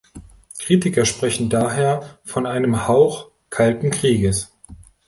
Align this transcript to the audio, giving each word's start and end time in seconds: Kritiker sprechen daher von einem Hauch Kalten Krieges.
Kritiker 0.59 1.05
sprechen 1.05 1.51
daher 1.51 2.17
von 2.23 2.47
einem 2.47 2.87
Hauch 2.87 3.29
Kalten 3.51 3.91
Krieges. 3.91 4.51